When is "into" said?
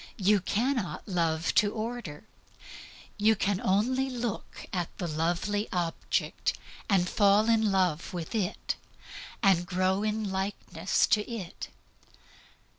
10.01-10.27